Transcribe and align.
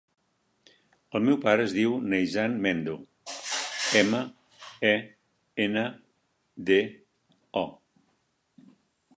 El 1.17 1.25
meu 1.27 1.35
pare 1.43 1.65
es 1.67 1.75
diu 1.79 1.91
Neizan 2.13 2.55
Mendo: 2.65 2.95
ema, 4.01 4.23
e, 4.93 4.95
ena, 5.67 5.85
de, 6.71 6.81
o. 7.65 7.65